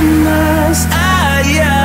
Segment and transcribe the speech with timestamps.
[0.00, 1.82] más allá.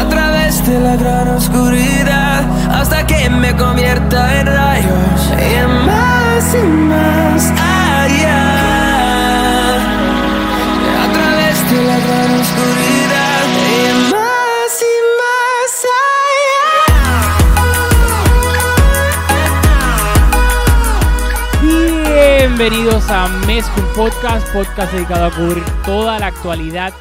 [0.00, 4.53] A través de la gran oscuridad hasta que me convierta en
[22.56, 26.92] Bienvenidos a Mezcum Podcast, podcast dedicado a cubrir toda la actualidad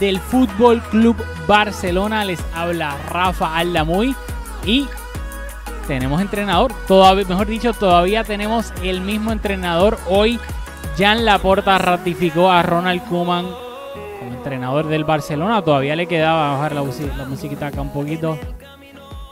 [0.00, 2.24] del Fútbol Club Barcelona.
[2.24, 4.16] Les habla Rafa Aldamuy
[4.64, 4.88] y
[5.86, 9.98] tenemos entrenador, todavía, mejor dicho, todavía tenemos el mismo entrenador.
[10.08, 10.40] Hoy
[10.96, 13.44] Jan Laporta ratificó a Ronald Koeman
[14.18, 15.60] como entrenador del Barcelona.
[15.60, 16.84] Todavía le quedaba, bajar la,
[17.18, 18.38] la musiquita acá un poquito.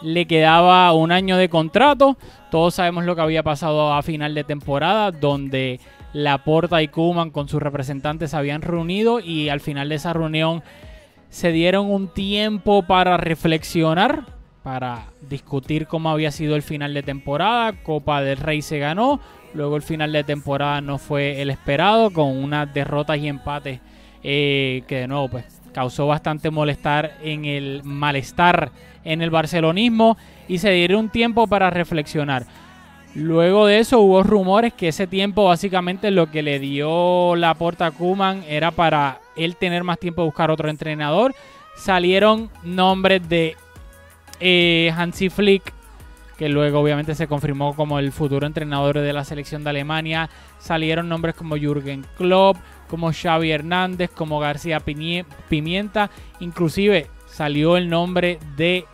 [0.03, 2.17] Le quedaba un año de contrato.
[2.51, 5.81] Todos sabemos lo que había pasado a final de temporada, donde
[6.13, 10.63] Laporta y Kuman con sus representantes se habían reunido y al final de esa reunión
[11.29, 14.25] se dieron un tiempo para reflexionar,
[14.63, 17.73] para discutir cómo había sido el final de temporada.
[17.83, 19.21] Copa del Rey se ganó,
[19.55, 23.81] luego el final de temporada no fue el esperado, con unas derrotas y empates
[24.23, 28.71] eh, que de nuevo pues causó bastante molestar en el malestar
[29.05, 30.17] en el barcelonismo
[30.49, 32.47] y se dieron un tiempo para reflexionar.
[33.15, 37.87] Luego de eso hubo rumores que ese tiempo básicamente lo que le dio la porta
[37.87, 41.35] a Kuman era para él tener más tiempo de buscar otro entrenador.
[41.77, 43.57] Salieron nombres de
[44.39, 45.73] eh, Hansi Flick,
[46.39, 50.31] que luego obviamente se confirmó como el futuro entrenador de la selección de Alemania.
[50.61, 52.59] Salieron nombres como Jürgen Klopp,
[52.91, 56.11] como Xavi Hernández, como García Pimienta.
[56.41, 58.85] Inclusive salió el nombre de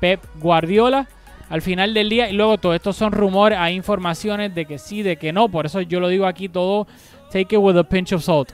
[0.00, 1.08] Pep Guardiola
[1.50, 2.30] al final del día.
[2.30, 5.48] Y luego todo esto son rumores, hay informaciones de que sí, de que no.
[5.48, 6.86] Por eso yo lo digo aquí todo,
[7.32, 8.52] take it with a pinch of salt.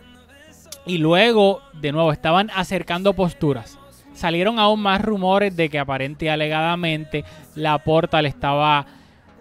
[0.86, 3.78] Y luego, de nuevo, estaban acercando posturas.
[4.14, 7.24] Salieron aún más rumores de que aparente y alegadamente
[7.54, 8.86] la porta le estaba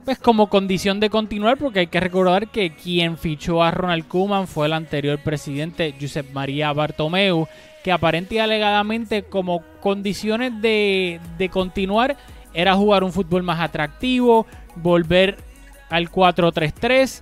[0.10, 4.48] pues como condición de continuar porque hay que recordar que quien fichó a Ronald Koeman
[4.48, 7.48] fue el anterior presidente Josep María Bartomeu
[7.84, 12.18] que aparente y alegadamente como condiciones de, de continuar
[12.56, 15.38] era jugar un fútbol más atractivo, volver
[15.92, 17.22] al 4-3-3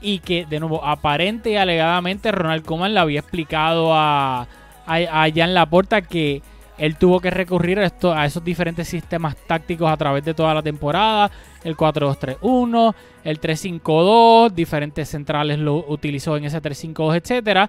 [0.00, 4.48] y que de nuevo aparente y alegadamente Ronald Koeman le había explicado a,
[4.86, 6.42] a, a Jan Laporta que
[6.78, 10.54] él tuvo que recurrir a, esto, a esos diferentes sistemas tácticos a través de toda
[10.54, 11.30] la temporada.
[11.64, 12.94] El 4-2-3-1,
[13.24, 17.68] el 3-5-2, diferentes centrales lo utilizó en ese 3-5-2, etcétera,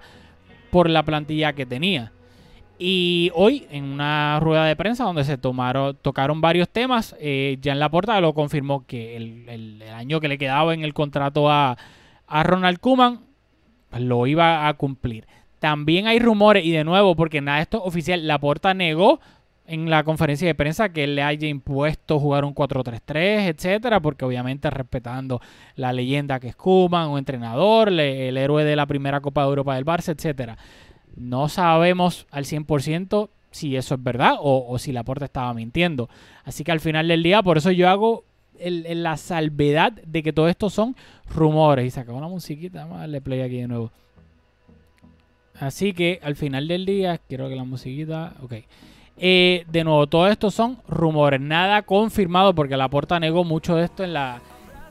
[0.70, 2.12] por la plantilla que tenía.
[2.78, 7.78] Y hoy, en una rueda de prensa donde se tomaron, tocaron varios temas, eh, Jan
[7.78, 11.76] Laporta lo confirmó que el, año que le quedaba en el contrato a,
[12.26, 13.20] a Ronald Koeman
[13.90, 15.26] pues, lo iba a cumplir.
[15.60, 19.20] También hay rumores, y de nuevo, porque nada esto es oficial, Laporta negó
[19.66, 24.68] en la conferencia de prensa que le haya impuesto jugar un 4-3-3, etcétera, porque obviamente
[24.68, 25.40] respetando
[25.76, 29.76] la leyenda que es Koeman, un entrenador, el héroe de la primera Copa de Europa
[29.76, 30.58] del Barça, etcétera.
[31.14, 36.08] No sabemos al 100% si eso es verdad o, o si Laporta estaba mintiendo.
[36.44, 38.24] Así que al final del día, por eso yo hago
[38.58, 40.96] el- el- la salvedad de que todo esto son
[41.32, 41.86] rumores.
[41.86, 43.92] Y se la musiquita, vamos a darle play aquí de nuevo.
[45.60, 48.32] Así que al final del día, quiero que la musiquita.
[48.42, 48.54] Ok.
[49.18, 54.02] Eh, de nuevo, todo esto son rumores, nada confirmado porque Laporta negó mucho de esto
[54.02, 54.40] en la,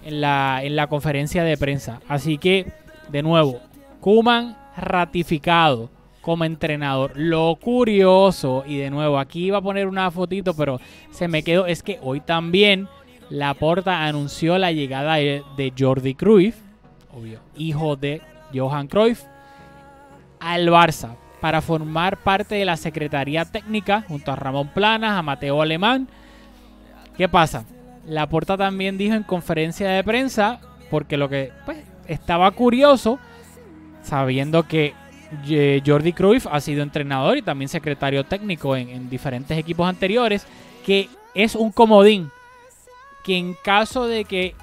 [0.06, 2.00] en la, en la conferencia de prensa.
[2.08, 2.68] Así que,
[3.12, 3.60] de nuevo,
[4.00, 5.90] Kuman ratificado
[6.22, 7.14] como entrenador.
[7.16, 11.66] Lo curioso, y de nuevo, aquí iba a poner una fotito, pero se me quedó,
[11.66, 12.88] es que hoy también
[13.32, 16.56] Laporta anunció la llegada de, de Jordi Cruyff,
[17.12, 18.22] obvio, hijo de
[18.54, 19.24] Johan Cruyff,
[20.40, 25.62] al Barça para formar parte de la Secretaría Técnica junto a Ramón Planas, a Mateo
[25.62, 26.08] Alemán.
[27.18, 27.66] ¿Qué pasa?
[28.06, 33.20] Laporta también dijo en conferencia de prensa, porque lo que pues, estaba curioso,
[34.04, 34.94] sabiendo que
[35.48, 40.46] eh, Jordi Cruyff ha sido entrenador y también secretario técnico en, en diferentes equipos anteriores,
[40.86, 42.32] que es un comodín,
[43.24, 44.56] que en caso de que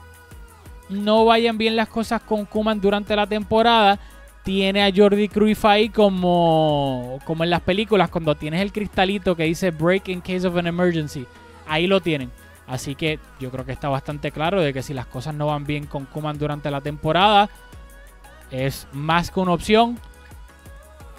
[0.89, 3.99] no vayan bien las cosas con Kuman durante la temporada,
[4.47, 9.43] tiene a Jordi Cruyff ahí como, como en las películas, cuando tienes el cristalito que
[9.43, 11.27] dice break in case of an emergency.
[11.67, 12.31] Ahí lo tienen.
[12.69, 15.65] Así que yo creo que está bastante claro de que si las cosas no van
[15.65, 17.51] bien con Kuman durante la temporada,
[18.53, 19.99] es más que una opción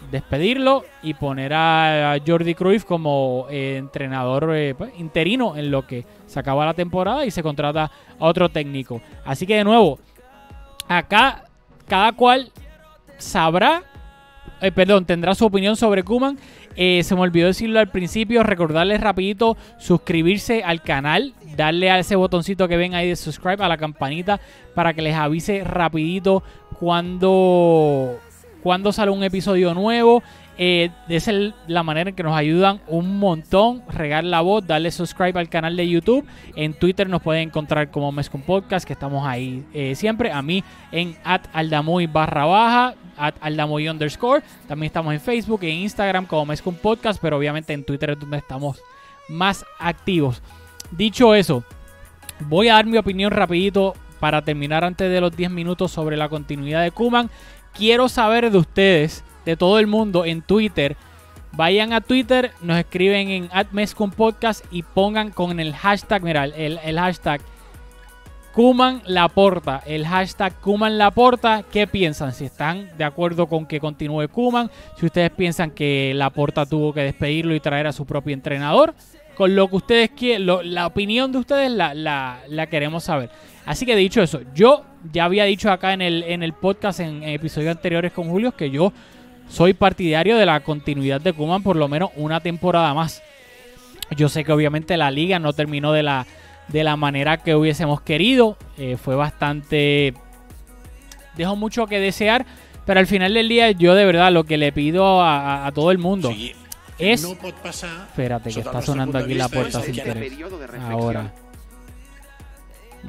[0.10, 6.06] despedirlo y poner a Jordi Cruyff como eh, entrenador eh, pues, interino en lo que
[6.28, 9.02] se acaba la temporada y se contrata a otro técnico.
[9.26, 10.00] Así que de nuevo,
[10.88, 11.44] acá
[11.90, 12.54] cada cual
[13.18, 13.84] sabrá
[14.60, 16.38] eh, perdón, tendrá su opinión sobre Kuman.
[16.76, 22.16] Eh, se me olvidó decirlo al principio, recordarles rapidito suscribirse al canal, darle a ese
[22.16, 24.40] botoncito que ven ahí de subscribe, a la campanita,
[24.76, 26.44] para que les avise rapidito
[26.80, 28.20] cuando,
[28.62, 30.24] cuando sale un episodio nuevo.
[30.60, 31.30] Eh, es
[31.68, 33.84] la manera en que nos ayudan un montón.
[33.90, 36.26] Regar la voz, darle subscribe al canal de YouTube.
[36.56, 40.32] En Twitter nos pueden encontrar como Mescon Podcast, que estamos ahí eh, siempre.
[40.32, 43.36] A mí en at aldamuy barra baja, at
[43.90, 44.44] underscore.
[44.68, 48.38] También estamos en Facebook e Instagram como Mescon Podcast, pero obviamente en Twitter es donde
[48.38, 48.82] estamos
[49.30, 50.42] más activos.
[50.92, 51.64] Dicho eso,
[52.40, 56.30] voy a dar mi opinión rapidito para terminar antes de los 10 minutos sobre la
[56.30, 57.30] continuidad de Kuman.
[57.74, 60.98] Quiero saber de ustedes de todo el mundo en Twitter.
[61.54, 63.50] Vayan a Twitter, nos escriben en
[64.16, 67.42] Podcast y pongan con el hashtag, mira, el, el hashtag
[68.54, 72.34] Kuman Laporta, el hashtag Kuman Laporta, ¿qué piensan?
[72.34, 77.02] Si están de acuerdo con que continúe Kuman, si ustedes piensan que Laporta tuvo que
[77.02, 78.94] despedirlo y traer a su propio entrenador,
[79.38, 83.30] con lo que ustedes quieren, la opinión de ustedes la, la, queremos saber.
[83.66, 84.84] Así que dicho eso, yo
[85.14, 88.70] ya había dicho acá en el, en el podcast en episodios anteriores con Julio que
[88.70, 88.92] yo
[89.50, 93.24] soy partidario de la continuidad de Kuman por lo menos una temporada más.
[94.16, 96.26] Yo sé que obviamente la liga no terminó de la,
[96.68, 98.58] de la manera que hubiésemos querido.
[98.78, 100.14] Eh, fue bastante...
[101.36, 102.46] Dejó mucho que desear.
[102.86, 105.98] Pero al final del día yo de verdad lo que le pido a, todo el
[105.98, 106.34] mundo
[106.98, 107.24] es...
[107.24, 110.32] espérate, que está sonando aquí la puerta sin querer.
[110.90, 111.34] Ahora.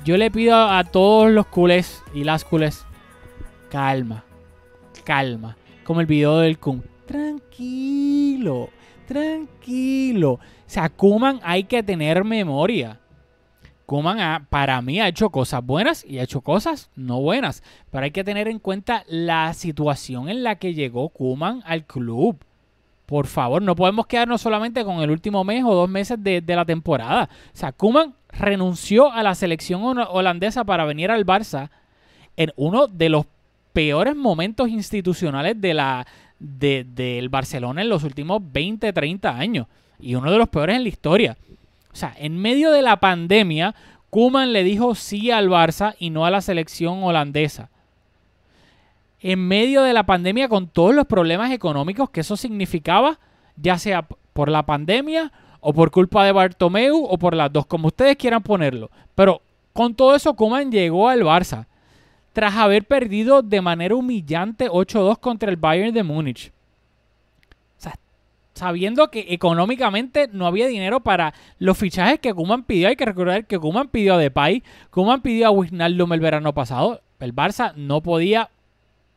[0.05, 2.85] Yo le pido a todos los culés y las culés
[3.71, 4.25] calma,
[5.05, 5.57] calma
[5.89, 6.85] como el video del Kun.
[7.07, 8.69] Tranquilo,
[9.07, 10.33] tranquilo.
[10.33, 13.01] O sea, Kuman hay que tener memoria.
[13.87, 17.63] Kuman para mí ha hecho cosas buenas y ha hecho cosas no buenas.
[17.91, 22.37] Pero hay que tener en cuenta la situación en la que llegó Kuman al club.
[23.07, 26.55] Por favor, no podemos quedarnos solamente con el último mes o dos meses de, de
[26.55, 27.31] la temporada.
[27.55, 31.71] O sea, Kuman renunció a la selección holandesa para venir al Barça
[32.37, 33.25] en uno de los
[33.79, 36.05] peores momentos institucionales de la
[36.41, 39.69] del Barcelona en los últimos 20, 30 años.
[40.01, 41.37] Y uno de los peores en la historia.
[41.93, 43.77] O sea, en medio de la pandemia,
[44.11, 47.71] Kuman le dijo sí al Barça y no a la selección holandesa.
[49.21, 53.21] En medio de la pandemia, con todos los problemas económicos que eso significaba,
[53.55, 57.87] ya sea por la pandemia o por culpa de Bartomeu o por las dos, como
[57.87, 58.91] ustedes quieran ponerlo.
[59.15, 59.41] Pero
[59.73, 61.69] con todo eso, Kuman llegó al Barça
[62.33, 66.53] tras haber perdido de manera humillante 8-2 contra el Bayern de Múnich.
[67.79, 67.95] O sea,
[68.55, 72.89] sabiendo que económicamente no había dinero para los fichajes que Kuman pidió.
[72.89, 77.01] Hay que recordar que Kuman pidió a Depay, Kuman pidió a Wijnaldum el verano pasado.
[77.21, 78.51] El Barça no podía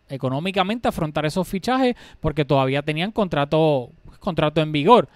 [0.09, 5.09] económicamente afrontar esos fichajes porque todavía tenían contrato, contrato en vigor.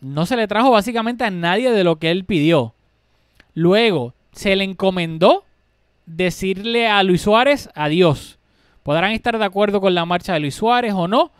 [0.00, 2.74] No se le trajo básicamente a nadie de lo que él pidió.
[3.54, 5.44] Luego se le encomendó
[6.16, 8.38] decirle a Luis Suárez adiós.
[8.82, 11.30] Podrán estar de acuerdo con la marcha de Luis Suárez o no,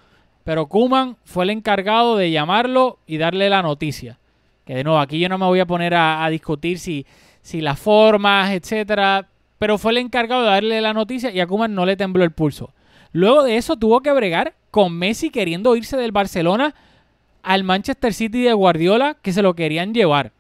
[0.45, 4.19] pero Kuman fue el encargado de llamarlo y darle la noticia.
[4.65, 7.07] Que de nuevo, aquí yo no me voy a poner a, discutir si,
[7.43, 9.29] si las formas, etcétera,
[9.59, 12.33] pero fue el encargado de darle la noticia y a Kuman no le tembló el
[12.33, 12.73] pulso.
[13.13, 16.75] Luego de eso tuvo que bregar con Messi queriendo irse del Barcelona
[17.43, 20.33] al Manchester City de Guardiola que se lo querían llevar.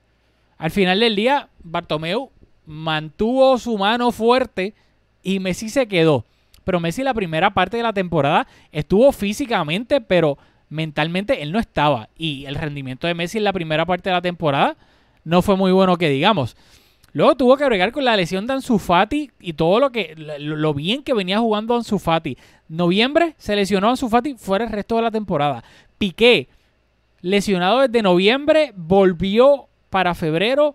[0.57, 2.31] Al final del día, Bartomeu
[2.66, 4.75] mantuvo su mano fuerte
[5.23, 6.25] y Messi se quedó.
[6.64, 10.38] Pero Messi la primera parte de la temporada estuvo físicamente, pero
[10.69, 12.09] mentalmente él no estaba.
[12.16, 14.76] Y el rendimiento de Messi en la primera parte de la temporada
[15.25, 16.57] no fue muy bueno que digamos.
[17.14, 20.73] Luego tuvo que bregar con la lesión de Ansu Fati y todo lo que lo,
[20.73, 22.38] bien que venía jugando Ansu Fati.
[22.69, 25.62] Noviembre se lesionó Ansu Fati fuera el resto de la temporada.
[25.99, 26.49] Piqué,
[27.21, 30.75] lesionado desde noviembre, volvió para febrero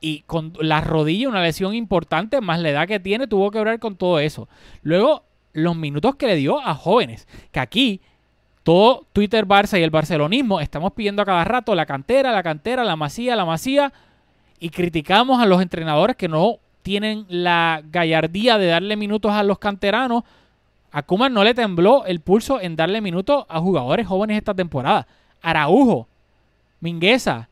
[0.00, 3.78] y con la rodilla, una lesión importante, más la edad que tiene, tuvo que hablar
[3.78, 4.48] con todo eso.
[4.82, 8.00] Luego, los minutos que le dio a jóvenes, que aquí
[8.62, 12.84] todo Twitter Barça y el barcelonismo estamos pidiendo a cada rato la cantera, la cantera,
[12.84, 13.92] la masía, la masía,
[14.60, 19.58] y criticamos a los entrenadores que no tienen la gallardía de darle minutos a los
[19.58, 20.24] canteranos.
[20.90, 25.06] A Kuman no le tembló el pulso en darle minutos a jugadores jóvenes esta temporada.
[25.42, 26.08] Araujo,
[26.80, 27.48] Mingueza,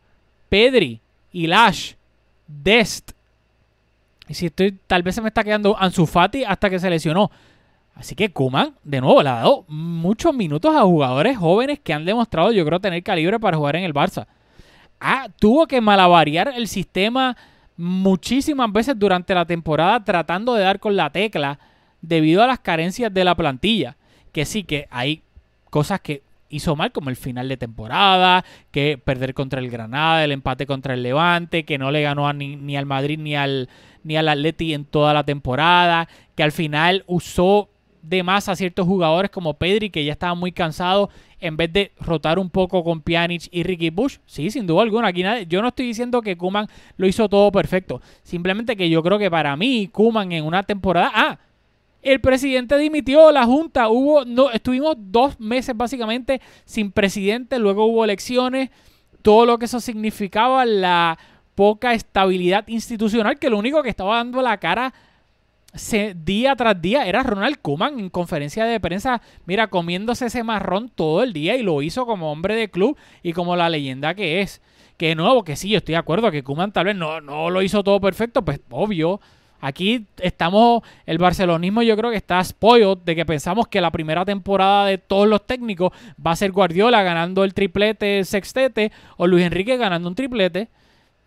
[0.49, 1.01] Pedri
[1.33, 1.96] y Lash
[2.47, 3.13] Dest.
[4.29, 7.31] Y si estoy, tal vez se me está quedando Ansu Fati hasta que se lesionó.
[7.95, 12.05] Así que Kuman, de nuevo, le ha dado muchos minutos a jugadores jóvenes que han
[12.05, 14.27] demostrado, yo creo, tener calibre para jugar en el Barça.
[15.01, 17.37] Ah, tuvo que malavariar el sistema
[17.77, 21.59] muchísimas veces durante la temporada tratando de dar con la tecla
[22.01, 23.97] debido a las carencias de la plantilla.
[24.33, 25.23] que sí, que hay
[25.71, 26.23] cosas que
[26.57, 30.95] hizo mal, como el final de temporada, que perder contra el Granada, el empate contra
[30.95, 33.69] el Levante, que no le ganó ni, ni, al Madrid ni al,
[34.03, 37.71] ni al Atleti en toda la temporada, que al final usó
[38.03, 41.11] de más a ciertos jugadores como Pedri, que ya estaba muy cansado,
[41.41, 44.19] en vez de rotar un poco con Pjanic y Ricky Bush.
[44.27, 45.09] Sí, sin duda alguna.
[45.09, 48.01] Aquí nadie, yo no estoy diciendo que Kuman lo hizo todo perfecto.
[48.23, 51.11] Simplemente que yo creo que para mí, Kuman en una temporada.
[51.15, 51.39] Ah,
[52.07, 58.05] el presidente dimitió, la junta, hubo, no, estuvimos dos meses básicamente sin presidente, luego hubo
[58.05, 58.71] elecciones,
[59.23, 61.19] todo lo que eso significaba, la
[61.55, 64.95] poca estabilidad institucional, que lo único que estaba dando la cara
[66.25, 71.23] día tras día era Ronald Kuman en conferencia de prensa, mira, comiéndose ese marrón todo
[71.23, 74.63] el día y lo hizo como hombre de club y como la leyenda que es.
[74.97, 77.61] Que nuevo, que sí, yo estoy de acuerdo que Kuman tal vez no, no lo
[77.61, 79.21] hizo todo perfecto, pues obvio,
[79.61, 84.25] Aquí estamos, el barcelonismo yo creo que está spoiled de que pensamos que la primera
[84.25, 85.93] temporada de todos los técnicos
[86.25, 90.69] va a ser Guardiola ganando el triplete, el sextete, o Luis Enrique ganando un triplete.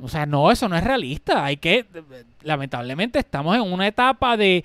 [0.01, 1.43] O sea, no, eso no es realista.
[1.43, 1.86] Hay que,
[2.43, 4.63] lamentablemente, estamos en una etapa de,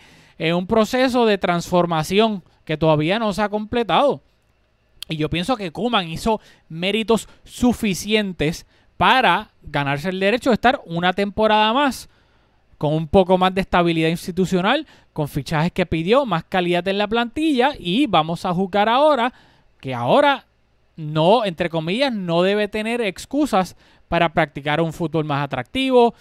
[0.55, 4.21] un proceso de transformación que todavía no se ha completado.
[5.09, 8.67] Y yo pienso que Kuman hizo méritos suficientes
[8.97, 12.09] para ganarse el derecho de estar una temporada más
[12.85, 17.09] con un poco más de estabilidad institucional, con fichajes que pidió, más calidad en la
[17.09, 19.33] plantilla y vamos a jugar ahora
[19.81, 20.45] que ahora
[20.95, 23.75] no, entre comillas, no debe tener excusas
[24.07, 26.13] para practicar un fútbol más atractivo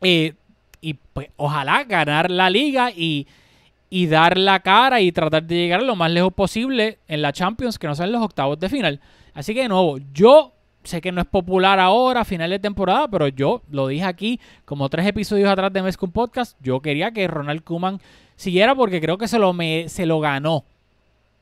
[0.00, 0.34] eh,
[0.80, 3.28] y pues ojalá ganar la liga y,
[3.90, 7.78] y dar la cara y tratar de llegar lo más lejos posible en la Champions,
[7.78, 9.00] que no sean los octavos de final.
[9.34, 10.52] Así que de nuevo, yo
[10.84, 14.88] sé que no es popular ahora, final de temporada, pero yo lo dije aquí como
[14.88, 16.56] tres episodios atrás de Mezcum Podcast.
[16.60, 18.00] Yo quería que Ronald Kuman
[18.36, 20.64] siguiera porque creo que se lo, me, se lo ganó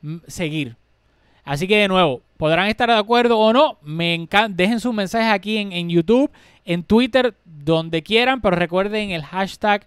[0.01, 0.75] mm, seguir.
[1.45, 3.77] Así que de nuevo, podrán estar de acuerdo o no.
[3.81, 6.29] Me dejen sus mensajes aquí en, en, YouTube,
[6.65, 9.85] en Twitter, donde quieran, pero recuerden el hashtag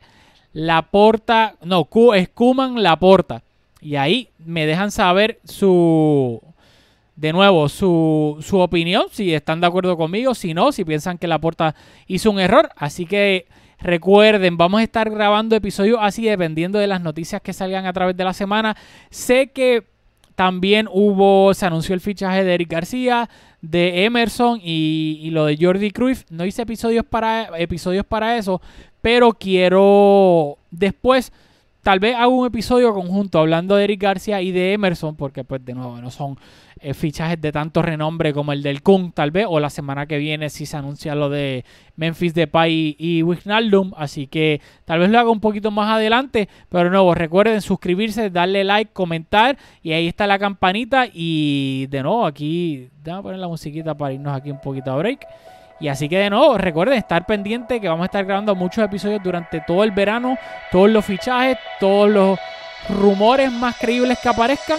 [0.53, 3.43] Laporta, no, es Kuman Laporta.
[3.81, 6.41] Y ahí me dejan saber su,
[7.23, 11.29] de nuevo su, su opinión, si están de acuerdo conmigo, si no, si piensan que
[11.29, 11.77] la porta
[12.09, 12.71] hizo un error.
[12.75, 13.47] Así que
[13.79, 18.17] recuerden, vamos a estar grabando episodios así dependiendo de las noticias que salgan a través
[18.17, 18.77] de la semana.
[19.11, 19.85] Sé que
[20.35, 25.57] también hubo, se anunció el fichaje de Eric García, de Emerson y, y, lo de
[25.61, 26.25] Jordi Cruyff.
[26.29, 28.61] No hice episodios para, episodios para eso,
[29.01, 31.33] pero quiero después
[31.83, 35.65] tal vez hago un episodio conjunto hablando de Eric García y de Emerson, porque pues
[35.65, 36.39] de nuevo no son
[36.81, 40.19] eh, fichajes de tanto renombre como el del Kun, tal vez, o la semana que
[40.19, 41.65] viene si se anuncia lo de
[41.97, 46.49] Memphis Depay y, y Wijnaldum, así que tal vez lo haga un poquito más adelante,
[46.69, 52.03] pero de nuevo recuerden suscribirse, darle like, comentar y ahí está la campanita y de
[52.03, 55.27] nuevo aquí, déjame poner la musiquita para irnos aquí un poquito a break.
[55.83, 59.21] Y así que de nuevo, recuerden estar pendiente que vamos a estar grabando muchos episodios
[59.21, 60.39] durante todo el verano,
[60.71, 62.39] todos los fichajes, todos los
[62.89, 64.79] rumores más creíbles que aparezcan.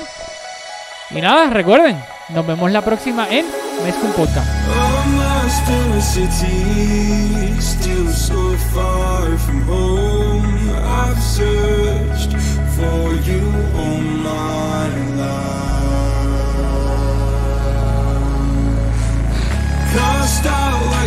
[1.11, 1.97] Y nada, recuerden,
[2.29, 3.45] nos vemos la próxima en
[3.83, 4.47] Mezcum Podcast.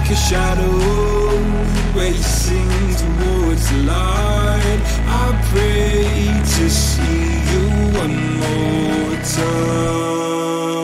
[0.07, 4.81] Like a shadow, racing towards the light.
[5.07, 6.05] I pray
[6.43, 10.76] to see you one more time.